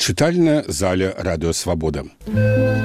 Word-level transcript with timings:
чытальная 0.00 0.64
заля 0.66 1.12
радыёвабода. 1.18 2.04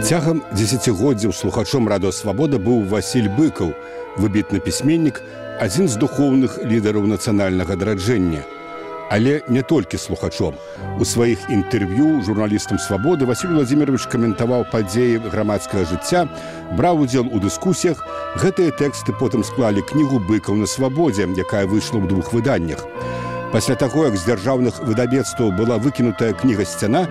Цягам 0.04 0.44
дзесяцігоддзяў 0.52 1.32
слухачом 1.32 1.88
радыёвабода 1.88 2.60
быў 2.60 2.84
Васіль 2.92 3.32
быкаў, 3.32 3.72
выбітны 4.20 4.60
пісьменнік, 4.60 5.22
адзін 5.64 5.88
з 5.88 5.96
духоўных 5.96 6.60
лідараў 6.68 7.08
нацыянальнага 7.08 7.80
дараджэння. 7.80 8.44
Але 9.10 9.42
не 9.48 9.62
толькі 9.62 9.98
слухачом. 9.98 10.56
У 11.00 11.06
сваіх 11.06 11.40
інтэрв'ю 11.50 12.22
журналістам 12.26 12.80
свабоды 12.80 13.26
Васіль 13.26 13.56
Владимирович 13.56 14.12
каментаваў 14.12 14.66
падзеі 14.72 15.22
грамадскага 15.32 15.86
жыцця, 15.86 16.28
браў 16.76 17.06
удзел 17.06 17.32
у 17.32 17.40
дыскусіях. 17.40 18.04
Гэтыя 18.44 18.76
тэксты 18.76 19.16
потым 19.16 19.48
склалі 19.48 19.86
кнігу 19.88 20.20
быкаў 20.20 20.60
на 20.60 20.68
свабодзе, 20.68 21.32
якая 21.32 21.64
выйшла 21.64 22.04
ў 22.04 22.08
двух 22.12 22.34
выданнях. 22.34 22.84
Пасля 23.52 23.76
таго, 23.76 24.06
як 24.06 24.16
з 24.18 24.26
дзяржаўных 24.28 24.82
выдавецтваў 24.84 25.52
была 25.56 25.78
выкінутая 25.78 26.34
кніга 26.34 26.66
сцяна, 26.66 27.06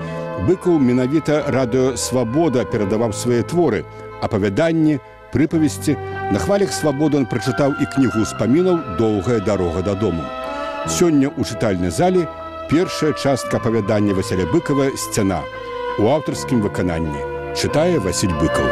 быкаў 0.48 0.78
менавіта 0.78 1.44
радыёвабода 1.48 2.64
перадаваў 2.68 3.12
свае 3.12 3.42
творы, 3.42 3.84
апавяданні, 4.20 4.98
прыпавесці, 5.32 5.96
на 6.32 6.38
хвалях 6.38 6.72
свабоды 6.72 7.18
он 7.18 7.26
прачытаў 7.26 7.74
і 7.80 7.84
кнігу 7.96 8.22
ўспамінаў 8.24 8.98
доўгая 8.98 9.40
дарога 9.40 9.82
дадому. 9.82 10.22
Сёння 10.86 11.32
ў 11.32 11.42
чытальнай 11.42 11.90
зале 11.90 12.28
першая 12.70 13.12
частка 13.12 13.56
апавядання 13.56 14.14
Васяля 14.14 14.46
быкава 14.46 14.92
сцяна 14.96 15.40
у 15.98 16.08
аўтарскім 16.08 16.60
выкананні 16.60 17.34
чытае 17.54 17.98
Васіль 18.02 18.34
быкаў. 18.36 18.66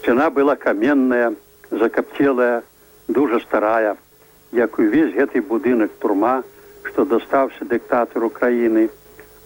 Сцяна 0.00 0.30
была 0.30 0.56
каменная, 0.56 1.34
закапцелая, 1.70 2.62
дужа 3.08 3.40
старая, 3.40 3.96
як 4.52 4.78
увесь 4.78 5.14
гэты 5.14 5.42
будынак 5.42 5.90
турма, 5.98 6.42
што 6.82 7.04
дастаўся 7.04 7.64
дыктатару 7.64 8.30
краіны 8.30 8.88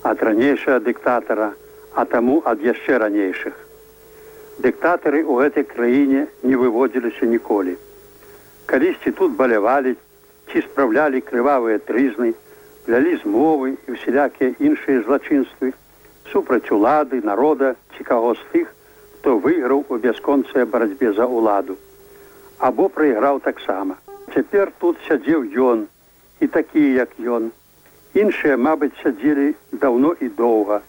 ад 0.02 0.22
ранейшага 0.22 0.80
дыктатара, 0.80 1.52
а 1.94 2.04
таму 2.04 2.42
ад 2.44 2.60
яшчэ 2.60 2.98
ранейшых. 2.98 3.54
Дыктатары 4.58 5.24
ў 5.24 5.32
гэтай 5.44 5.64
краіне 5.64 6.26
не 6.42 6.56
выводзіліся 6.56 7.26
ніколі. 7.26 7.76
Калісьці 8.66 9.12
тут 9.12 9.32
балявалі, 9.36 9.96
ці 10.52 10.62
спраўлялі 10.66 11.20
крывавыя 11.20 11.80
трызны, 11.80 12.34
плялі 12.84 13.16
змовы 13.24 13.74
і 13.88 13.96
ўсялякія 13.96 14.54
іншыя 14.60 15.02
злачынствы, 15.08 15.72
супраць 16.32 16.70
улады, 16.70 17.20
народа 17.24 17.74
ці 17.96 18.04
каго 18.04 18.34
з 18.36 18.44
тых, 18.52 18.68
хто 19.18 19.38
выйграў 19.40 19.84
у 19.88 19.96
бясконцыя 19.96 20.68
барацьбе 20.68 21.12
за 21.16 21.24
ўладу, 21.24 21.76
або 22.58 22.88
прайграў 22.88 23.40
таксама. 23.40 23.96
Цяпер 24.34 24.72
тут 24.82 24.98
сядзеў 25.06 25.44
ён 25.62 25.86
і 26.42 26.46
такія, 26.46 27.06
як 27.06 27.10
ён. 27.22 27.52
Іншыя, 28.18 28.56
мабыць, 28.58 28.96
сядзелі 29.02 29.54
даўно 29.70 30.10
і 30.18 30.28
доўга. 30.40 30.80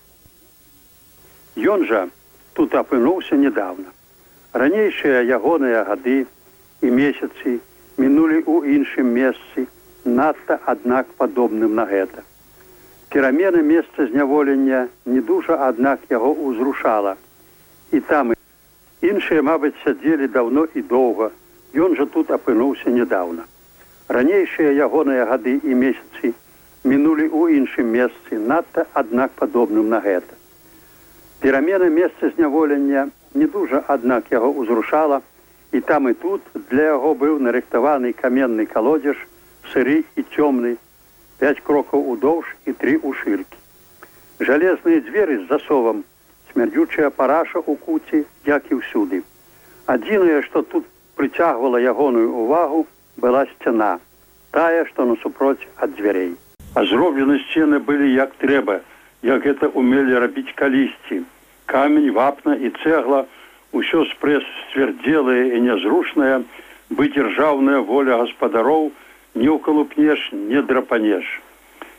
Ён 1.73 1.85
жа 1.85 2.07
тут 2.57 2.73
апынуўся 2.73 3.37
недавно. 3.37 3.93
Ранейшыя 4.53 5.21
ягоныя 5.37 5.85
гады 5.85 6.17
і 6.81 6.87
месяцы 6.89 7.59
мінулі 8.01 8.41
ў 8.49 8.81
іншым 8.81 9.13
месцы, 9.13 9.67
надта 10.05 10.59
аднак 10.65 11.13
падобным 11.21 11.77
на 11.77 11.85
гэта. 11.85 12.25
Перамены 13.13 13.61
месца 13.61 14.09
зняволення 14.09 14.87
не 15.05 15.21
дужа, 15.21 15.61
аднак 15.69 16.01
яго 16.09 16.33
ўзрушала. 16.33 17.15
І 17.93 18.01
там 18.09 18.33
іншыя, 19.01 19.45
мабыць, 19.45 19.77
сядзелі 19.85 20.33
даўно 20.33 20.65
і 20.73 20.81
доўга, 20.81 21.29
Ён 21.75 21.95
жа 21.99 22.05
тут 22.05 22.31
апынуўся 22.31 22.89
нядаўна. 22.89 23.43
Ранейшыя 24.07 24.71
ягоныя 24.87 25.25
гады 25.27 25.59
і 25.59 25.75
месяцы 25.75 26.31
мінулі 26.85 27.25
ў 27.33 27.57
іншым 27.59 27.89
месцы, 27.91 28.37
надта 28.39 28.85
аднак 28.93 29.31
падобным 29.41 29.89
на 29.89 29.99
гэта. 29.99 30.37
Перамена 31.41 31.89
месца 31.89 32.29
зняволення 32.35 33.09
не 33.33 33.47
дужа, 33.47 33.83
аднак 33.87 34.31
яго 34.31 34.53
ўзрушала, 34.53 35.21
і 35.73 35.81
там 35.81 36.07
і 36.09 36.13
тут 36.13 36.41
для 36.69 36.95
яго 36.95 37.11
быў 37.17 37.41
нарыхтаваны 37.41 38.13
каменны 38.13 38.65
калодзеж, 38.69 39.17
сыры 39.73 40.05
і 40.15 40.21
цёмны, 40.31 40.77
пять 41.39 41.59
крокаў 41.59 42.07
удоўж 42.15 42.55
і 42.65 42.71
тры 42.71 42.95
ў 43.01 43.11
шыркі. 43.19 43.59
Жалезныя 44.39 45.03
дзверы 45.03 45.41
з 45.43 45.47
засовам, 45.51 46.03
смярдзючая 46.53 47.09
параша 47.09 47.59
ў 47.59 47.75
куці, 47.83 48.23
як 48.45 48.71
і 48.71 48.79
ўсюды. 48.79 49.23
Адзінае, 49.91 50.45
што 50.47 50.61
тут 50.61 50.85
прыцягвала 51.19 51.81
ягоную 51.91 52.31
увагу 52.43 52.87
была 53.17 53.45
сцяна 53.53 53.91
тая 54.57 54.83
што 54.89 55.05
насупроць 55.11 55.63
ад 55.77 55.95
дзвярей 55.99 56.33
а 56.75 56.85
зроблены 56.91 57.39
сцены 57.47 57.79
былі 57.79 58.11
як 58.15 58.35
трэба 58.43 58.81
як 59.29 59.47
гэта 59.47 59.71
умелі 59.81 60.21
рабіць 60.25 60.51
калісьці 60.59 61.23
камень 61.65 62.11
вапна 62.19 62.55
і 62.55 62.71
цэгла 62.83 63.25
ўсё 63.75 64.05
спрэс 64.11 64.45
сцвярдзелае 64.59 65.57
і 65.57 65.63
нязручная 65.67 66.37
бы 66.89 67.09
дзяржаўная 67.15 67.81
воля 67.89 68.21
гаспадароў 68.21 68.91
не 69.35 69.49
ўкалупнеш 69.49 70.29
не 70.31 70.61
драпанеш. 70.61 71.25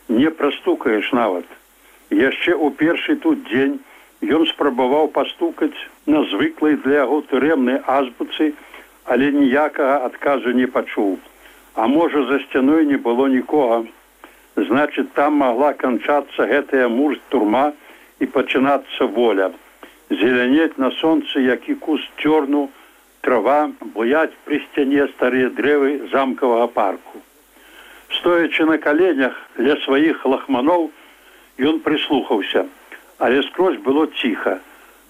Не 0.08 0.30
прастукаеш 0.30 1.12
нават. 1.12 1.44
Яшчэ 2.10 2.54
ў 2.54 2.70
першы 2.80 3.16
тут 3.20 3.42
дзень 3.50 3.76
ён 4.22 4.46
спрабаваў 4.52 5.10
пастукаць 5.12 5.76
на 6.06 6.22
звыклай 6.30 6.78
для 6.86 7.02
яго 7.04 7.20
турэмнай 7.32 7.82
азбуцы 7.84 8.54
але 9.06 9.30
ніякага 9.32 9.98
адказу 10.06 10.52
не 10.52 10.66
пачуў. 10.66 11.18
А 11.74 11.86
можа 11.86 12.24
за 12.26 12.38
сцяной 12.46 12.86
не 12.86 12.96
было 12.96 13.28
нікога. 13.28 13.84
Значыць, 14.56 15.12
там 15.14 15.36
могла 15.42 15.72
канчацца 15.72 16.46
гэтая 16.52 16.88
муж 16.88 17.20
турма 17.28 17.72
і 18.20 18.26
пачынацца 18.26 19.06
воля. 19.18 19.52
Зелянець 20.10 20.78
на 20.78 20.90
сонцы, 20.98 21.42
які 21.44 21.74
кус 21.74 22.00
цёрну, 22.22 22.68
трава 23.20 23.70
буяць 23.94 24.34
пры 24.46 24.62
сцяне 24.70 25.06
старыя 25.14 25.50
дрэвы 25.50 26.08
замкавага 26.12 26.66
парку. 26.66 27.22
Стоячы 28.18 28.64
на 28.64 28.78
каленях 28.78 29.34
ля 29.58 29.76
сваіх 29.84 30.24
лахманоў, 30.24 30.90
ён 31.58 31.80
прыслухаўся, 31.84 32.64
але 33.18 33.42
скрозь 33.50 33.78
было 33.82 34.06
ціха. 34.22 34.58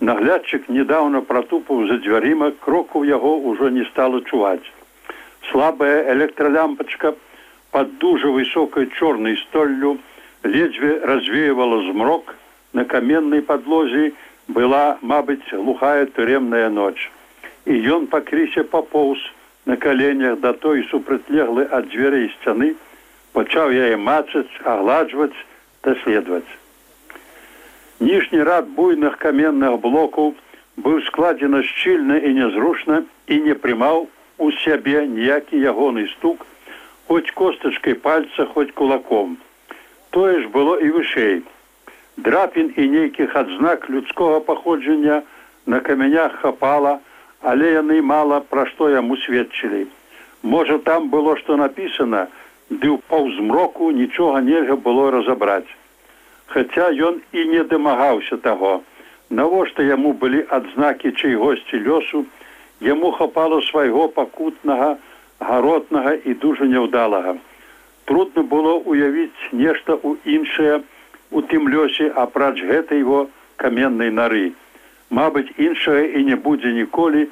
Наглядчык 0.00 0.68
недавно 0.68 1.22
протупаў 1.22 1.86
за 1.88 1.96
дзвярыма 2.04 2.50
кроку 2.60 3.04
яго 3.04 3.36
ўжо 3.50 3.70
не 3.72 3.84
стало 3.84 4.20
чуваць. 4.28 4.72
Слабая 5.50 6.12
электролямпачка 6.12 7.14
под 7.70 7.96
дужа 7.98 8.28
высокой 8.28 8.90
чорной 8.98 9.38
столлю 9.38 9.98
ледзьве 10.42 11.00
развеивала 11.00 11.82
змрок. 11.90 12.34
На 12.74 12.84
каменной 12.84 13.40
подлозе 13.40 14.12
была 14.48 14.98
мабыць 15.00 15.48
глухая 15.50 16.04
турремная 16.06 16.68
ноч. 16.68 17.10
І 17.64 17.80
ён 17.96 18.06
пакрысе 18.06 18.64
папоўз 18.64 19.18
на 19.64 19.76
коленях 19.76 20.40
да 20.40 20.52
той 20.52 20.84
супрацьлеглы 20.92 21.66
ад 21.72 21.88
дзвярэй 21.88 22.28
сцяны 22.36 22.74
пачаў 23.32 23.72
яе 23.72 23.96
мачаць 23.96 24.60
агладжваць 24.62 25.34
даследаваць 25.82 26.65
Ніжні 28.00 28.42
рад 28.44 28.66
буйных 28.76 29.16
каменных 29.16 29.78
блокаў 29.80 30.34
быў 30.76 31.00
складзена 31.06 31.62
шчыльна 31.64 32.18
і 32.20 32.32
нязручна 32.38 32.98
і 33.32 33.38
не 33.44 33.54
прымаў 33.62 34.04
у 34.36 34.48
сябе 34.64 35.04
ніякі 35.12 35.56
ягоны 35.70 36.04
стук, 36.10 36.44
хоць 37.08 37.32
костачкай 37.38 37.96
пальца 38.06 38.44
хоць 38.52 38.74
кулаком. 38.80 39.38
Тое 40.10 40.42
ж 40.42 40.52
было 40.52 40.76
і 40.76 40.92
вышэй. 40.98 41.40
Драпін 42.20 42.68
і 42.76 42.84
нейкіх 42.96 43.32
адзнак 43.36 43.88
людскога 43.88 44.40
паходжання 44.40 45.22
на 45.64 45.80
камянях 45.80 46.36
хапала, 46.44 46.98
але 47.40 47.72
яны 47.80 48.02
мала 48.02 48.42
пра 48.52 48.66
што 48.74 48.90
яму 48.92 49.16
сведчылі. 49.24 49.86
Можа 50.42 50.78
там 50.84 51.08
было 51.08 51.36
што 51.40 51.56
напісана, 51.56 52.28
ды 52.68 52.92
ў 52.92 53.00
паўзмроку 53.08 53.90
нічога 54.04 54.44
нельга 54.44 54.76
было 54.76 55.10
разабраць 55.16 55.72
хаця 56.46 56.90
ён 57.08 57.20
і 57.32 57.44
не 57.52 57.62
дамагаўся 57.64 58.36
таго. 58.36 58.80
Навошта 59.30 59.82
яму 59.82 60.12
былі 60.12 60.44
адзнакі 60.56 61.12
чайгосці 61.12 61.82
лёсу 61.86 62.24
яму 62.80 63.10
хапала 63.18 63.60
свайго 63.68 64.08
пакутнага 64.08 64.96
гаротнага 65.40 66.14
і 66.24 66.34
дужа 66.34 66.64
няўдалага. 66.64 67.36
Трудно 68.04 68.42
было 68.42 68.76
уявіць 68.78 69.50
нешта 69.52 69.98
ў 69.98 70.16
іншае 70.24 70.82
у 71.30 71.42
тым 71.42 71.66
лёсе 71.68 72.06
апрач 72.14 72.62
гэтай 72.62 73.02
его 73.02 73.26
каменнай 73.56 74.14
нары. 74.14 74.52
Мабыць 75.10 75.50
іншае 75.58 76.14
і 76.18 76.24
не 76.30 76.36
будзе 76.36 76.72
ніколі 76.78 77.26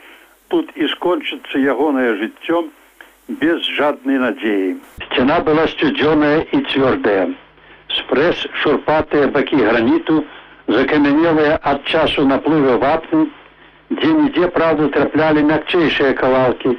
тут 0.49 0.75
і 0.75 0.91
скончыцца 0.97 1.63
ягонае 1.63 2.11
жыццё 2.19 2.67
без 3.29 3.63
жаднай 3.79 4.19
надзеі. 4.19 4.77
Сцяна 5.07 5.41
была 5.47 5.71
сцюдзёная 5.71 6.43
і 6.51 6.63
цвёрдая 6.75 7.44
спрэс 8.01 8.47
шурпатыя 8.63 9.29
бакі 9.37 9.61
граніту 9.63 10.25
закамянелыя 10.69 11.59
ад 11.63 11.85
часу 11.85 12.25
наплывы 12.27 12.77
вапны 12.83 13.27
дзе-нідзе 13.91 14.51
праўду 14.57 14.89
траплялі 14.97 15.45
мякчэйшыя 15.51 16.15
кавалкі 16.21 16.77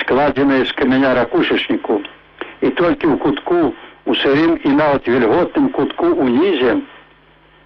складзеныя 0.00 0.64
з 0.64 0.72
камяня 0.78 1.14
ракушачніку. 1.18 2.00
І 2.60 2.68
толькі 2.78 3.06
ў 3.10 3.16
кутку 3.18 3.74
у 4.04 4.14
сырым 4.22 4.58
і 4.62 4.70
нават 4.80 5.08
вільготным 5.08 5.68
кутку 5.76 6.12
унізе 6.26 6.76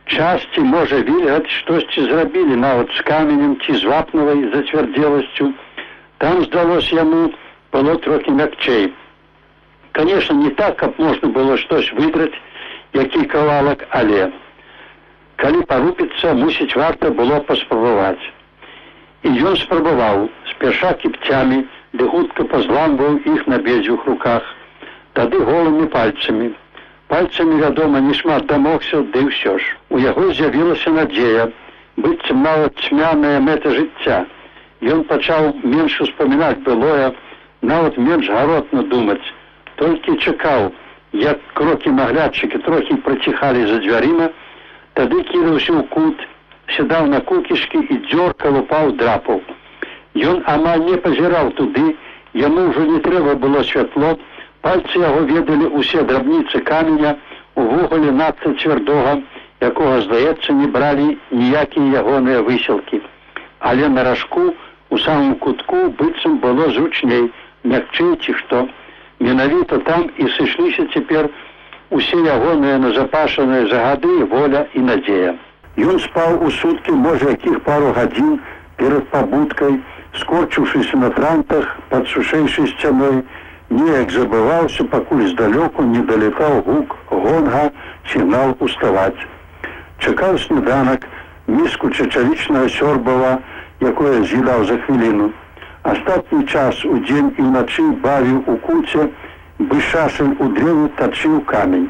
часці 0.09 0.61
можа 0.65 1.01
вільгаць 1.05 1.51
штосьці 1.61 2.07
зрабілі 2.09 2.57
нават 2.57 2.93
з 2.97 3.05
каменем 3.09 3.57
ці 3.65 3.77
з 3.77 3.85
вапнавай 3.85 4.45
зацвярдзеласцю. 4.55 5.53
Там 6.19 6.45
здалось 6.45 6.93
яму 6.93 7.33
было 7.73 7.97
трохі 7.97 8.31
мякчэй. 8.31 8.93
Конечно 9.93 10.35
не 10.35 10.51
так 10.51 10.77
каб 10.79 10.99
можна 10.99 11.29
было 11.29 11.57
штось 11.59 11.93
выдраць 11.93 12.35
які 12.95 13.25
кавалак 13.33 13.85
але 13.91 14.29
калі 15.37 15.63
парупіцца 15.71 16.35
мусіць 16.35 16.75
варта 16.77 17.11
было 17.11 17.41
паспрабаваць. 17.49 18.25
І 19.23 19.35
ён 19.51 19.57
спрабаваў 19.57 20.29
спяша 20.51 20.93
кіпцямі 21.03 21.59
ды 21.99 22.09
хутка 22.15 22.45
пазламваў 22.53 23.21
іх 23.35 23.47
на 23.47 23.59
безюх 23.59 24.07
руках 24.07 24.43
тады 25.19 25.39
голымі 25.51 25.87
пальцамі. 25.95 26.51
Пальцамі 27.09 27.61
вядома 27.61 28.01
не 28.01 28.15
шмат 28.15 28.47
дамогся 28.47 29.03
ды 29.15 29.25
ўсё 29.29 29.59
ж. 29.59 29.77
У 29.91 29.99
яго 29.99 30.33
з'явілася 30.33 30.91
надзея 30.97 31.49
быццам 31.97 32.43
нават 32.43 32.83
цьмяная 32.89 33.39
мэта 33.41 33.73
жыцця. 33.79 34.19
Ён 34.83 35.03
пачаў 35.11 35.55
менш 35.63 36.01
успамінаць 36.01 36.63
былое 36.67 37.15
нават 37.63 37.99
менш 37.99 38.29
гаротна 38.31 38.83
думаць. 38.93 39.25
Толькі 39.77 40.19
чакаў 40.19 40.71
як 41.13 41.39
крокі 41.55 41.91
наглядчыкі 41.91 42.59
трохі 42.59 42.95
праціхалі 43.05 43.67
за 43.67 43.79
дзвярыма 43.85 44.29
тады 44.95 45.23
кінуўся 45.31 45.73
ў 45.73 45.83
кут 45.95 46.27
сядаў 46.77 47.07
на 47.13 47.21
кукішкі 47.21 47.81
і 47.81 47.97
дзёрка 48.11 48.51
лупаў 48.53 48.93
драпаў. 49.01 49.41
Ён 50.15 50.43
амаль 50.47 50.85
не 50.91 50.97
пазіраў 50.97 51.53
туды 51.61 51.97
яму 52.35 52.69
ўжо 52.69 52.85
не 52.93 53.01
трэба 53.01 53.35
было 53.41 53.65
святло 53.65 54.19
пальцы 54.61 55.01
яго 55.01 55.25
ведалі 55.33 55.73
ўсе 55.81 56.05
драбніцы 56.05 56.61
каменя 56.71 57.17
увогуле 57.55 58.13
надта 58.13 58.53
цвярдога 58.61 59.19
якога 59.61 60.01
здаецца 60.07 60.53
не 60.61 60.67
бралі 60.67 61.17
ніякія 61.31 62.03
ягоныя 62.03 62.43
выселкі. 62.43 63.01
Але 63.59 63.89
на 63.89 64.05
ражку 64.05 64.55
у 64.91 64.99
самым 64.99 65.35
кутку 65.37 65.89
быццам 66.01 66.39
было 66.45 66.69
зручней 66.77 67.31
мякчэй 67.65 68.13
ці 68.23 68.35
што 68.43 68.69
менавіта 69.21 69.79
там 69.79 70.11
і 70.17 70.29
сышліся 70.37 70.87
цяпер 70.95 71.29
усе 71.91 72.17
ягоныя 72.17 72.79
назапашаныя 72.79 73.67
загады 73.73 74.25
воля 74.33 74.67
і 74.75 74.85
надзея. 74.89 75.35
Ён 75.79 75.99
спаў 76.05 76.43
у 76.45 76.51
суткі 76.51 76.93
можа 76.93 77.35
якіх 77.35 77.61
пару 77.67 77.93
гадзін 77.97 78.39
перад 78.77 79.09
пабудкай 79.11 79.79
скорчыўшыся 80.21 80.97
на 80.97 81.11
трантах 81.11 81.77
пад 81.91 82.09
сушэйшай 82.09 82.69
сцяной 82.75 83.23
неяк 83.71 84.11
забываўся 84.11 84.85
пакуль 84.93 85.27
здалёку 85.33 85.83
не 85.83 86.03
далетаў 86.11 86.63
гук 86.69 86.97
гонга 87.11 87.71
сігнал 88.13 88.57
уставаць. 88.61 89.27
Чакаў 89.99 90.39
сніданак 90.39 91.07
міску 91.47 91.91
чачавічнага 91.91 92.69
сёрбава 92.69 93.39
якое 93.81 94.23
з'едаў 94.23 94.65
за 94.65 94.79
хвіліну 94.87 95.33
астатні 95.93 96.45
час 96.47 96.85
у 96.85 96.99
дзень 97.05 97.33
і 97.39 97.47
ўначы 97.49 97.85
бавіў 98.05 98.43
у 98.47 98.57
куце 98.67 99.09
бы 99.59 99.81
шашель 99.91 100.35
у 100.39 100.49
дрэву 100.59 100.89
тачыў 101.01 101.41
камень. 101.53 101.89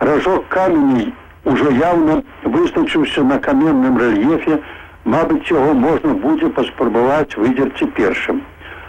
Ражок 0.00 0.48
каменей 0.48 1.12
ужо 1.44 1.70
яўна 1.70 2.22
вызначыўся 2.44 3.22
на 3.22 3.38
каменным 3.38 3.98
рэльефе 4.02 4.60
Мабыць 5.06 5.50
яго 5.54 5.72
можна 5.80 6.12
будзе 6.22 6.48
паспрабаваць 6.54 7.38
выдзерці 7.38 7.86
першым. 7.98 8.40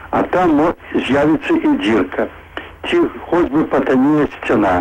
А 0.09 0.23
там 0.35 0.55
з'явіцца 0.95 1.53
і 1.53 1.73
дзірка. 1.83 2.25
Ці 2.89 3.01
хоць 3.29 3.49
бы 3.53 3.65
патанее 3.73 4.25
сцяна. 4.37 4.71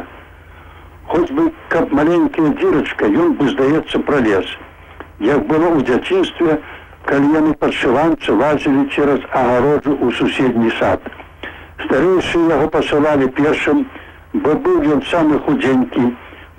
Хоць 1.11 1.29
бы 1.31 1.51
каб 1.75 1.93
маленькая 1.93 2.55
дзірачка 2.63 3.11
ён 3.25 3.35
бы 3.41 3.51
здаецца 3.53 4.01
пролез 4.09 4.57
як 5.19 5.47
было 5.47 5.69
ў 5.73 5.85
дзяцінстве 5.89 6.59
калі 7.07 7.29
яны 7.39 7.53
падшыванцы 7.63 8.35
лазілі 8.35 8.83
цераз 8.95 9.23
агароджу 9.41 9.95
ў 9.95 10.11
суседні 10.19 10.71
сад. 10.79 11.01
Старэйшыя 11.85 12.51
яго 12.57 12.67
пасылалі 12.75 13.29
першым, 13.39 13.85
бо 14.35 14.55
быў 14.65 14.83
ён 14.97 15.03
самы 15.11 15.39
худзенькі, 15.47 16.07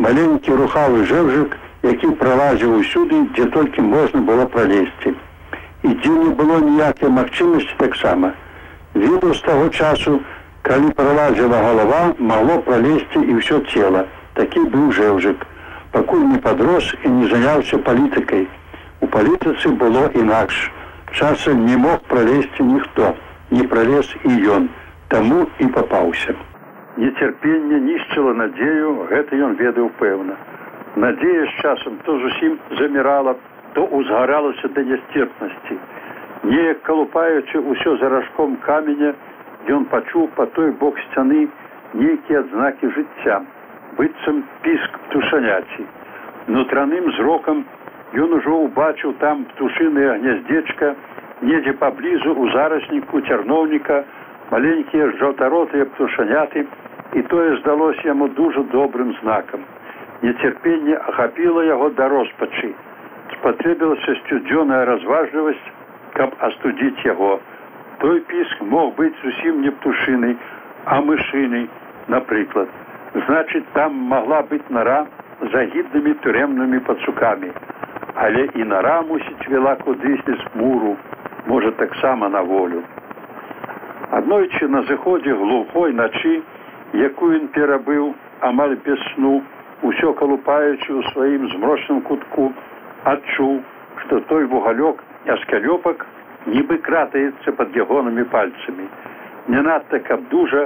маленькі 0.05 0.55
рухавы 0.61 1.03
жэвжык, 1.11 1.57
які 1.83 2.11
пралазіў 2.21 2.77
усюды, 2.79 3.21
дзе 3.35 3.47
толькі 3.55 3.87
можна 3.91 4.21
было 4.29 4.45
пралезці. 4.53 5.13
І 5.83 5.93
дзе 5.99 6.13
не 6.15 6.31
было 6.39 6.59
ніякай 6.63 7.11
магчымасці 7.17 7.75
таксама. 7.83 8.31
Відаў 8.95 9.33
з 9.33 9.41
таго 9.47 9.69
часу, 9.69 10.19
калі 10.61 10.93
пралазіла 10.99 11.59
галава, 11.65 12.01
магло 12.19 12.61
пралезці 12.69 13.19
і 13.19 13.41
ўсё 13.41 13.59
цела. 13.73 14.07
Такі 14.39 14.63
быў 14.71 14.91
жэвжык, 14.95 15.43
пакуль 15.91 16.23
не 16.31 16.39
падрос 16.47 16.93
і 17.03 17.11
не 17.19 17.27
заняўся 17.27 17.83
палітыкай. 17.89 18.47
У 19.01 19.07
палітыцы 19.07 19.69
было 19.77 20.09
інакш. 20.17 20.71
Часам 21.11 21.65
не 21.65 21.77
мог 21.77 21.99
пралезці 22.09 22.63
ніхто, 22.63 23.13
не 23.51 23.63
пралез 23.73 24.09
і 24.25 24.31
ён, 24.55 24.69
таму 25.07 25.45
і 25.59 25.67
папаўся. 25.75 26.33
Нецярпенне 26.97 27.79
нішчыла 27.85 28.33
надзею, 28.33 29.05
гэта 29.11 29.37
ён 29.47 29.53
ведаў 29.61 29.91
пэўна. 29.99 30.33
Надзея 30.95 31.45
з 31.45 31.61
часам 31.61 31.99
то 32.05 32.17
зусім 32.19 32.57
замірала, 32.79 33.35
то 33.73 33.85
узгаралася 33.85 34.67
да 34.73 34.81
нясцерпнасці. 34.81 35.77
Неяк 36.43 36.81
калупаючы 36.81 37.61
ўсё 37.61 37.97
заражком 38.01 38.57
каменя, 38.65 39.13
ён 39.69 39.85
пачуў 39.93 40.27
па 40.35 40.45
той 40.57 40.71
бок 40.81 40.97
сцяны 41.05 41.47
нейкія 41.93 42.41
адзнакі 42.41 42.89
жыцця, 42.97 43.41
быццам 43.97 44.43
піск 44.65 44.99
птушаняці. 45.05 45.85
Нутраным 46.47 47.11
зрокам 47.13 47.65
Ён 48.17 48.33
ужо 48.33 48.53
ўбачыў 48.65 49.13
там 49.21 49.43
птушынае 49.45 50.17
гняздзечка, 50.17 50.87
недзе 51.45 51.73
паблізу 51.81 52.31
ў 52.33 52.49
зарасніку 52.55 53.21
цярноўніка, 53.29 53.97
маленькія 54.49 55.09
жаўтаротыя 55.19 55.85
птушаняты, 55.91 56.63
і 57.13 57.21
тое 57.33 57.49
здалося 57.59 58.07
яму 58.09 58.27
дужа 58.39 58.63
добрым 58.73 59.13
знакам. 59.19 59.61
Нецярпенне 60.23 60.97
ахапіла 61.11 61.67
яго 61.69 61.91
да 61.99 62.09
роспачы. 62.09 62.73
Спатрэбілася 63.35 64.17
сцюдзёная 64.23 64.81
разважлівасць, 64.89 65.69
каб 66.17 66.33
астудзіць 66.49 67.05
яго. 67.05 67.37
Той 68.01 68.19
піск 68.33 68.65
мог 68.73 68.95
быць 68.97 69.13
зусім 69.21 69.61
не 69.61 69.75
птушынай, 69.77 70.37
а 70.85 71.01
мышынай, 71.05 71.69
напрыклад. 72.07 72.69
Значыць, 73.13 73.65
там 73.77 73.93
магла 73.93 74.41
быць 74.49 74.65
нара 74.69 75.03
за 75.53 75.69
гіднымі 75.69 76.17
турэмнымі 76.25 76.81
пацукамі 76.89 77.53
але 78.17 78.47
і 78.55 78.63
нара 78.63 79.01
мусіць 79.09 79.49
вела 79.49 79.75
кудысьці 79.85 80.33
з 80.41 80.45
муру 80.59 80.95
можа 81.45 81.71
таксама 81.71 82.29
на 82.29 82.41
волю. 82.41 82.81
Аднойчы 84.11 84.67
на 84.67 84.81
зыходзе 84.89 85.33
глухой 85.33 85.93
начы 85.93 86.41
якую 86.93 87.29
ён 87.39 87.47
перабыў 87.57 88.07
амаль 88.49 88.73
без 88.87 89.03
сну 89.13 89.33
усё 89.89 90.13
калупаючы 90.21 90.89
ў 90.97 91.01
сваім 91.13 91.45
змрочным 91.53 92.01
кутку 92.09 92.47
адчуў 93.13 93.61
што 94.01 94.19
той 94.31 94.49
вугалёк 94.55 95.03
аскалёпак 95.35 96.05
нібы 96.47 96.79
кратаецца 96.89 97.53
под 97.59 97.77
ягонымі 97.85 98.25
пальцамі. 98.33 98.89
Не 99.47 99.61
надта 99.61 99.99
каб 100.09 100.25
дужа 100.33 100.65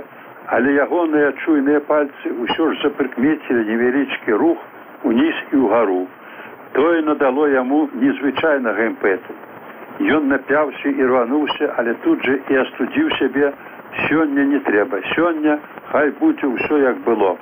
але 0.55 0.79
ягоныя 0.87 1.35
чуйныя 1.43 1.83
пальцы 1.91 2.31
ўсё 2.31 2.71
ж 2.71 2.81
запрыкмецілі 2.87 3.67
невялічкі 3.67 4.39
рух 4.39 4.59
уніз 5.03 5.35
і 5.51 5.63
ўгару 5.67 6.01
Тое 6.73 7.01
надало 7.01 7.47
яму 7.51 7.89
незвычайнага 7.93 8.85
імпэту. 8.91 9.33
Ён 9.99 10.27
напяўся 10.31 10.89
і 10.89 11.03
рвануўся, 11.03 11.73
але 11.77 11.93
тут 12.05 12.23
жа 12.25 12.37
і 12.49 12.59
астудзіў 12.63 13.09
сябе 13.19 13.51
сёння 14.07 14.45
не 14.53 14.59
трэба. 14.59 15.01
Сёння 15.15 15.59
хай 15.91 16.11
будзе 16.19 16.47
ўсё 16.47 16.79
як 16.83 17.03
было. 17.03 17.35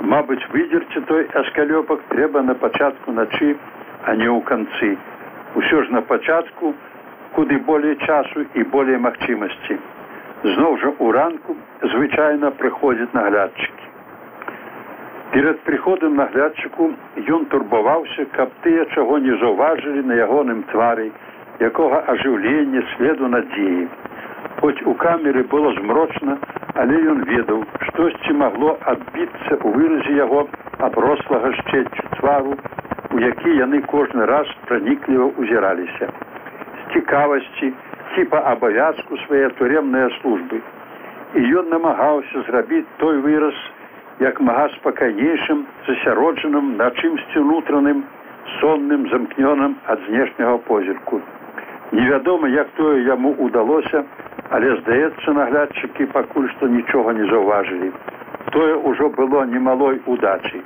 Мабыць, 0.00 0.42
выдзерці 0.52 1.00
той 1.06 1.28
аскалёпак 1.42 2.02
трэба 2.10 2.42
на 2.42 2.54
пачатку 2.54 3.12
начы, 3.12 3.56
а 4.04 4.14
не 4.14 4.26
ў 4.26 4.42
канцы. 4.42 4.98
Усё 5.54 5.82
ж 5.84 5.90
на 5.90 6.02
пачатку, 6.02 6.74
куды 7.32 7.58
болей 7.58 7.96
часу 7.96 8.44
і 8.54 8.62
болей 8.74 8.98
магчымасці. 8.98 9.78
Зноў 10.42 10.78
жа 10.82 10.92
у 10.98 11.12
ранку 11.12 11.56
звычайна 11.82 12.50
прыходзяць 12.50 13.14
наглядчыкі. 13.14 13.65
Перад 15.36 15.58
прыходам 15.68 16.14
наглядчыку 16.16 16.84
ён 17.36 17.42
турбаваўся, 17.52 18.24
каб 18.36 18.52
тыя 18.64 18.86
чаго 18.94 19.18
не 19.24 19.34
заўважылі 19.42 20.04
на 20.08 20.16
ягоным 20.16 20.62
твары, 20.70 21.10
якога 21.60 21.98
ажыўлення 22.12 22.80
следу 22.94 23.28
надзеі. 23.28 23.84
Хоць 24.62 24.80
у 24.88 24.94
камеры 25.02 25.44
было 25.52 25.74
змрочна, 25.80 26.38
але 26.80 27.02
ён 27.12 27.20
ведаў, 27.28 27.60
штосьці 27.90 28.38
магло 28.40 28.78
адбіцца 28.94 29.60
ў 29.60 29.76
выразе 29.76 30.16
яго 30.16 30.48
аброслага 30.88 31.52
шчэццю 31.60 32.08
твару, 32.16 32.56
у 33.12 33.20
які 33.20 33.60
яны 33.60 33.84
кожны 33.92 34.24
раз 34.32 34.48
пранікліва 34.72 35.30
ўзіраліся. 35.36 36.12
З 36.80 36.92
цікавасці 36.96 37.74
типа 38.16 38.40
абавязку 38.56 39.20
свае 39.28 39.52
турремныя 39.60 40.08
службы. 40.22 40.64
І 41.36 41.44
ён 41.60 41.68
намагаўся 41.76 42.48
зрабіць 42.48 42.88
той 42.96 43.20
выраз, 43.20 43.66
як 44.20 44.40
мага 44.40 44.68
спакайнейшым 44.76 45.66
засяроджаным 45.86 46.76
на 46.76 46.90
чымсьці 46.90 47.38
унутраным 47.42 48.04
сонным 48.60 49.08
замкнёным 49.10 49.76
ад 49.86 50.00
знешняга 50.08 50.58
позірку. 50.58 51.20
Невядома, 51.92 52.48
як 52.48 52.68
тое 52.76 53.04
яму 53.04 53.34
ўдалося, 53.38 54.04
але 54.50 54.76
здаецца 54.80 55.32
наглядчыкі 55.32 56.06
пакуль 56.14 56.48
што 56.56 56.68
нічога 56.68 57.12
не 57.12 57.28
заўважылі. 57.30 57.92
Тое 58.52 58.74
ўжо 58.76 59.10
было 59.10 59.44
немалой 59.44 60.00
удачай. 60.06 60.62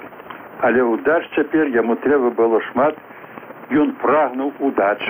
Але 0.61 0.83
удач 0.83 1.25
цяпер 1.35 1.69
яму 1.75 1.97
трэба 1.97 2.31
было 2.31 2.61
шмат, 2.71 2.97
ён 3.73 3.93
прагнуў 4.03 4.53
удач 4.61 5.01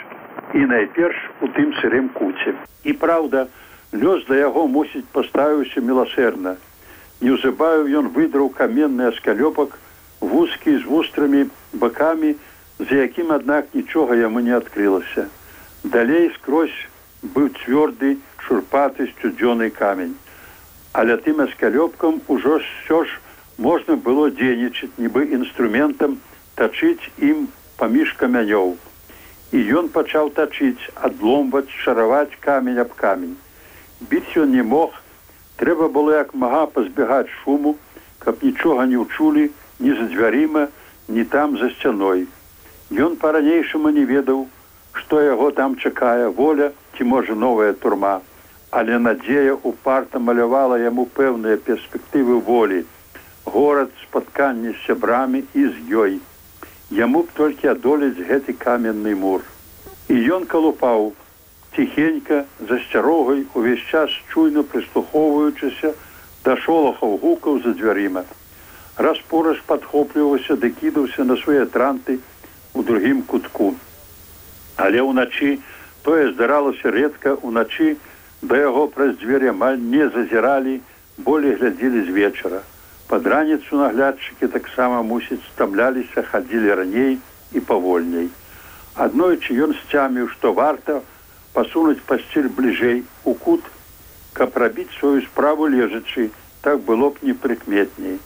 і 0.54 0.66
найперш 0.66 1.18
у 1.42 1.48
тым 1.48 1.74
сырым 1.82 2.08
куце. 2.14 2.54
І 2.84 2.92
праўда, 2.92 3.46
лёс 3.92 4.24
да 4.28 4.38
яго 4.38 4.66
мусіць 4.66 5.06
паставіўся 5.12 5.80
міласэрна. 5.80 6.56
Неўзабаю 7.20 7.84
ён 8.00 8.08
выдраў 8.16 8.48
каменны 8.48 9.08
аскалёпак, 9.12 9.76
вузкі 10.20 10.76
з 10.78 10.84
вустрамі 10.88 11.42
бакамі, 11.72 12.34
за 12.78 12.96
якім 13.04 13.32
аднак 13.36 13.74
нічога 13.76 14.16
яму 14.16 14.40
не 14.40 14.56
адкрылася. 14.56 15.28
Далей 15.84 16.30
скрозь 16.36 16.76
быў 17.22 17.52
цвёрды 17.60 18.16
шурпаты 18.40 19.12
сцюдзёны 19.12 19.68
камень. 19.70 20.16
Але 20.92 21.16
тым 21.16 21.44
аскалёпкам 21.44 22.20
ужо 22.26 22.56
ўсё 22.60 23.04
ж 23.04 23.20
можна 23.58 23.96
было 23.96 24.30
дзейнічаць 24.32 24.96
нібы 24.96 25.28
інструментам 25.36 26.16
тачыць 26.56 27.04
ім 27.20 27.48
паміж 27.76 28.16
камянёў. 28.16 28.76
І 29.52 29.58
ён 29.76 29.92
пачаў 29.92 30.32
тачыць, 30.32 30.88
адломваць, 30.94 31.68
шараваць 31.84 32.32
камень 32.40 32.80
аб 32.80 32.96
камень. 32.96 33.36
Біць 34.00 34.36
ён 34.40 34.56
не 34.56 34.62
мог, 34.62 34.96
трэба 35.60 35.88
было 35.92 36.16
як 36.16 36.32
мага 36.32 36.64
пазбягаць 36.74 37.28
шуму, 37.42 37.76
каб 38.18 38.40
нічога 38.46 38.86
не 38.88 38.96
ўчулі 39.00 39.50
ні 39.84 39.92
за 39.98 40.06
дзвярыма, 40.12 40.68
ні 41.08 41.24
там 41.34 41.58
за 41.60 41.68
сцяной. 41.76 42.24
Ён 43.06 43.16
па-ранейшаму 43.20 43.92
не 43.96 44.04
ведаў, 44.08 44.46
што 44.96 45.20
яго 45.20 45.50
там 45.58 45.76
чакае 45.76 46.32
воля 46.40 46.70
ці 46.96 47.04
можа 47.12 47.36
новая 47.36 47.72
турма, 47.84 48.14
але 48.70 48.98
надзея 48.98 49.58
упарта 49.72 50.18
малявала 50.18 50.80
яму 50.80 51.04
пэўныя 51.20 51.60
перспектывы 51.68 52.40
волі, 52.48 52.82
горад 53.44 53.92
спаткання 54.02 54.72
з 54.72 54.84
сябрамі 54.86 55.44
і 55.54 55.66
з 55.68 55.76
ёй. 56.02 56.20
Яму 56.90 57.22
б 57.28 57.36
толькі 57.36 57.74
адолець 57.76 58.16
гэты 58.16 58.56
каменны 58.64 59.14
мур. 59.14 59.44
І 60.08 60.16
ён 60.36 60.48
калупаў, 60.48 61.12
ціхенька 61.76 62.44
за 62.68 62.78
сцярогай 62.78 63.46
увесь 63.54 63.84
час 63.90 64.10
чуйна 64.32 64.62
прыслухоўваючыся 64.62 65.94
да 66.44 66.56
шолахаў 66.56 67.16
гукаў 67.22 67.60
за 67.62 67.74
дзвярыма. 67.78 68.24
Распораж 68.96 69.60
падхопліваўся 69.66 70.56
ды 70.56 70.70
кідаўся 70.70 71.24
на 71.24 71.36
свае 71.36 71.66
транты 71.66 72.18
у 72.74 72.82
другім 72.82 73.22
кутку. 73.22 73.74
Але 74.76 75.04
ўначы 75.04 75.58
тое 76.02 76.32
здаралася 76.32 76.90
рэдка 76.90 77.36
уначы 77.42 77.96
да 78.42 78.56
яго 78.56 78.88
праз 78.88 79.16
дзверы 79.20 79.52
амаль 79.52 79.78
не 79.78 80.08
зазіралі, 80.08 80.80
болей 81.18 81.54
глядзелі 81.54 82.04
з 82.08 82.14
вечара. 82.16 82.60
Пад 83.06 83.26
раніцу 83.26 83.76
наглядчыкі 83.76 84.48
таксама 84.48 85.02
мусіць 85.02 85.42
стамляліся, 85.52 86.22
хадзілі 86.22 86.74
раней 86.74 87.18
і 87.52 87.60
павольней. 87.60 88.30
Аднойчы 88.94 89.56
ён 89.64 89.74
сцяміў, 89.84 90.28
што 90.28 90.52
варта 90.56 91.00
пасунуць 91.52 92.00
пасцель 92.06 92.48
бліжэй 92.48 93.02
у 93.24 93.34
кут, 93.34 93.64
каб 94.32 94.56
рабіць 94.56 94.92
сваю 94.98 95.22
справу 95.22 95.66
лежачы, 95.66 96.30
так 96.62 96.80
было 96.80 97.10
б 97.10 97.22
непрыкметней. 97.22 98.18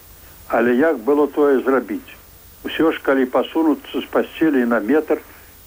Але 0.49 0.77
як 0.77 0.99
было 0.99 1.27
тое 1.27 1.61
зрабіць? 1.61 2.17
Усё 2.65 2.93
ж 2.93 3.01
калі 3.03 3.25
пасунуцца 3.27 4.01
з 4.01 4.07
пасцелі 4.13 4.65
на 4.65 4.81
метр, 4.81 5.21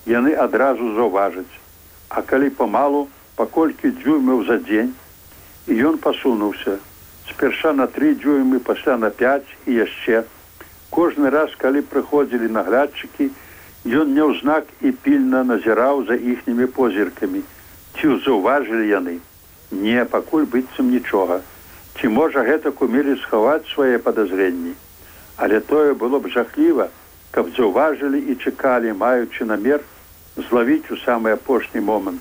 яны 0.05 0.33
адразу 0.33 0.93
заўважаць. 0.95 1.53
А 2.09 2.21
калі 2.21 2.49
памалу, 2.49 3.07
паколькі 3.35 3.91
дзюймаў 4.01 4.45
за 4.45 4.57
дзень, 4.57 4.93
і 5.67 5.73
ён 5.89 5.97
пасунуўся, 5.97 6.77
спярша 7.29 7.73
на 7.73 7.87
тры 7.87 8.13
дзюймы 8.15 8.59
пасля 8.59 8.97
на 8.97 9.09
5 9.09 9.43
і 9.67 9.73
яшчэ. 9.73 10.23
Кожны 10.89 11.29
раз, 11.29 11.53
калі 11.59 11.81
прыходзілі 11.81 12.47
наглядчыкі, 12.49 13.29
Ён 13.87 14.09
няўзнак 14.11 14.67
і 14.83 14.91
пільна 14.91 15.43
назіраў 15.47 16.03
за 16.07 16.15
іхнімі 16.15 16.65
позіркамі. 16.75 17.41
Ці 17.95 18.19
заўважылі 18.25 18.87
яны? 18.87 19.13
Не, 19.71 20.03
пакуль 20.03 20.43
быццам 20.43 20.91
нічога. 20.91 21.39
Ці 21.95 22.11
можа 22.11 22.43
гэта 22.43 22.75
кумелі 22.75 23.15
схаваць 23.21 23.63
свае 23.71 23.95
падазрэнні. 24.03 24.73
Але 25.37 25.61
тое 25.69 25.93
было 25.93 26.19
б 26.19 26.27
жахліва, 26.27 26.89
каб 27.31 27.53
заўважылі 27.55 28.19
і 28.19 28.35
чакалі, 28.35 28.91
маючы 28.91 29.47
намер 29.47 29.79
злавіць 30.35 30.91
у 30.91 30.99
самы 31.05 31.31
апошні 31.39 31.79
момант, 31.79 32.19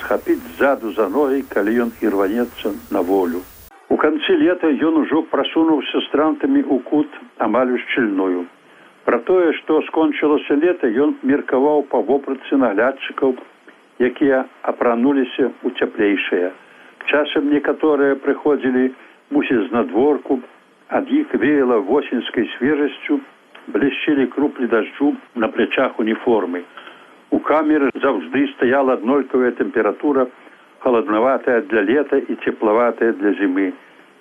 схапіць 0.00 0.40
ззаду 0.56 0.94
за 0.96 1.08
ногі, 1.12 1.44
калі 1.52 1.76
ён 1.84 1.92
і 2.00 2.08
рванецца 2.08 2.72
на 2.90 3.04
волю. 3.04 3.44
У 3.92 4.00
канцы 4.00 4.40
лета 4.40 4.72
ён 4.72 5.04
ужо 5.04 5.22
прасунуўся 5.28 6.00
странтамі 6.08 6.64
ў 6.64 6.80
кут 6.88 7.20
амаль 7.36 7.76
шчыльную. 7.84 8.48
Пра 9.04 9.18
тое, 9.26 9.52
што 9.58 9.80
скончылася 9.88 10.54
лета, 10.62 10.86
ён 11.04 11.16
меркаваў 11.26 11.82
па 11.90 11.98
вопратцы 12.06 12.58
наглядчыкаў, 12.62 13.34
якія 13.98 14.44
апрануліся 14.62 15.48
ў 15.50 15.68
цяплейшыя. 15.78 16.52
Часам 17.10 17.50
некаторыя 17.50 18.14
прыходзілі 18.22 18.84
мусіць 19.34 19.66
з 19.66 19.74
надворку, 19.74 20.38
ад 20.98 21.10
іх 21.10 21.34
веяла 21.34 21.80
восеньскай 21.90 22.46
свежасцю, 22.54 23.18
блішчылі 23.74 24.28
круплі 24.36 24.70
дажджу 24.70 25.12
на 25.34 25.50
плячах 25.50 25.98
уніформы. 25.98 26.62
У 27.34 27.42
камеры 27.42 27.90
заўжды 27.98 28.46
стаяла 28.54 29.00
аднолькавая 29.00 29.50
тэмпература, 29.58 30.28
халаднаватая 30.78 31.62
для 31.74 31.82
лета 31.90 32.22
і 32.22 32.38
цеплаватая 32.44 33.12
для 33.18 33.34
зімы. 33.42 33.72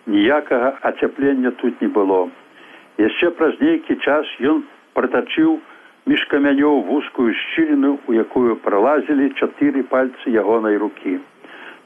Ніякага 0.08 0.78
ацяплення 0.82 1.52
тут 1.62 1.82
не 1.82 1.88
было 1.88 2.30
яшчэ 3.02 3.32
праз 3.38 3.56
нейкі 3.62 3.96
час 4.04 4.28
ён 4.40 4.64
пратачыў 4.94 5.58
між 6.12 6.22
камянёў 6.34 6.86
вузкую 6.92 7.34
шчыліну 7.42 7.98
у 8.08 8.16
якую 8.26 8.56
пролазілі 8.68 9.34
чатыры 9.40 9.84
пальцы 9.92 10.38
ягонай 10.44 10.78
рукі 10.86 11.20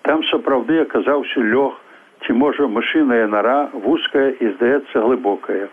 там 0.06 0.24
сапраўды 0.30 0.80
аказаўся 0.86 1.42
лёг 1.42 1.82
ці 2.26 2.34
можа 2.34 2.68
машыная 2.68 3.26
нара 3.28 3.70
вузкая 3.74 4.30
і 4.40 4.52
здаецца 4.54 5.02
глыбокая. 5.06 5.70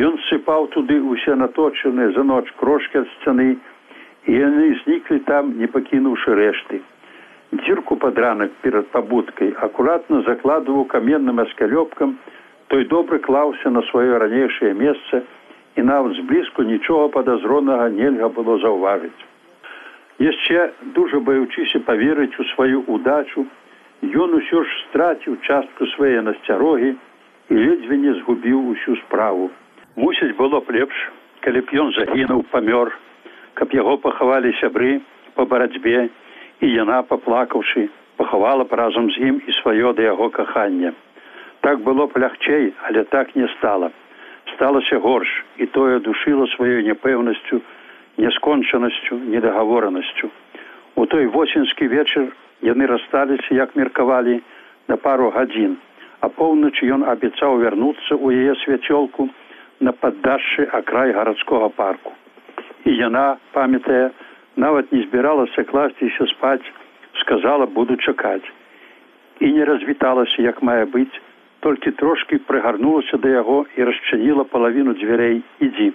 Ён 0.00 0.16
сыпаў 0.28 0.68
туды 0.76 0.96
усе 1.12 1.34
наточаныя 1.34 2.12
за 2.16 2.24
ноч 2.24 2.46
крошки 2.60 3.00
ад 3.00 3.08
сцяны 3.16 3.50
і 4.26 4.32
яны 4.36 4.72
зніклі 4.84 5.20
там 5.28 5.52
не 5.60 5.68
пакінуўшы 5.68 6.36
рэшты. 6.40 6.80
Дзірку 7.52 7.96
пад 7.96 8.18
ранак 8.24 8.52
перад 8.64 8.88
пабудкай 8.94 9.52
акуратна 9.68 10.22
закладываў 10.28 10.84
каменным 10.92 11.40
аскалёпкам 11.44 12.16
той 12.68 12.84
добры 12.84 13.18
клаўся 13.18 13.70
на 13.70 13.82
сваё 13.90 14.18
ранейшае 14.24 14.72
месца 14.74 15.24
і 15.76 15.82
нават 15.82 16.16
зблізку 16.16 16.62
нічога 16.62 17.08
падазронага 17.08 17.88
нельга 17.90 18.28
было 18.28 18.58
заўважыць. 18.58 19.26
Яшчэ 20.20 20.70
дужа 20.96 21.20
баючыся 21.20 21.80
паверыць 21.86 22.38
у 22.38 22.44
сваю 22.54 22.82
удачу, 22.86 23.46
ён 24.02 24.34
усё 24.40 24.64
ж 24.64 24.68
страціў 24.88 25.36
частку 25.42 25.86
свае 25.94 26.20
насцярогі 26.22 26.96
і 27.50 27.54
ледзьве 27.54 27.96
не 27.96 28.14
згубіў 28.20 28.68
усю 28.74 28.96
справу. 29.04 29.50
Мусіць 29.96 30.36
было 30.36 30.60
б 30.60 30.76
лепш, 30.76 30.96
калі 31.40 31.60
б 31.60 31.68
ён 31.84 31.92
загінуў 31.96 32.44
памёр, 32.50 32.92
каб 33.54 33.72
яго 33.74 33.96
пахавалі 33.96 34.52
сябры 34.60 35.00
па 35.34 35.44
барацьбе 35.44 36.08
і 36.60 36.66
яна 36.68 37.02
паплакаўшы, 37.02 37.88
пахавала 38.20 38.64
б 38.64 38.76
разам 38.76 39.08
з 39.10 39.16
ім 39.28 39.36
і 39.48 39.52
сваё 39.62 39.92
да 39.96 40.02
яго 40.02 40.28
кахання 40.28 40.92
так 41.64 41.80
было 41.86 42.06
б 42.06 42.20
лягчэй 42.20 42.72
але 42.88 43.04
так 43.04 43.32
не 43.36 43.48
стала 43.56 43.88
сталася 44.60 44.98
горш 45.00 45.28
і 45.56 45.66
тое 45.72 46.04
душыла 46.04 46.44
сваёй 46.52 46.84
няпэўнасцю 46.84 47.64
няскончанасцю 48.20 49.16
недагаворанасцю. 49.32 50.28
У 51.00 51.06
той 51.06 51.24
восеньскі 51.32 51.88
вечар 51.88 52.26
яны 52.60 52.84
рассталіся 52.84 53.56
як 53.56 53.72
меркавалі 53.72 54.42
на 54.92 55.00
пару 55.00 55.30
гадзін. 55.32 55.78
А 56.20 56.28
поўначы 56.28 56.92
ён 56.92 57.08
абяцаў 57.08 57.56
вярнуцца 57.64 58.20
ў 58.20 58.36
яе 58.36 58.54
свяцёлку 58.60 59.30
на 59.80 59.96
паддашшы 59.96 60.68
акрай 60.68 61.16
гарадскога 61.16 61.72
парку. 61.72 62.12
І 62.84 63.00
яна 63.00 63.40
памятая 63.56 64.12
нават 64.60 64.92
не 64.92 65.08
збіралася 65.08 65.64
класціся 65.64 66.28
спаць 66.36 66.68
сказала 67.24 67.64
буду 67.64 67.96
чакаць 67.96 68.44
і 69.40 69.56
не 69.56 69.64
развіталася 69.64 70.42
як 70.44 70.60
мае 70.60 70.84
быць 70.84 71.16
толькі 71.60 71.96
трошки 72.02 72.40
прыгарнулася 72.50 73.16
да 73.24 73.28
яго 73.40 73.64
і 73.76 73.86
расчыніла 73.88 74.44
палавіну 74.52 74.96
дзвярэй 75.00 75.42
ідзі 75.66 75.88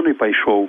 ён 0.00 0.10
і 0.10 0.18
пайшоў 0.22 0.68